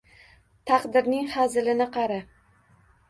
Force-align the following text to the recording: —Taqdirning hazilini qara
—Taqdirning 0.71 1.29
hazilini 1.35 1.87
qara 1.99 2.21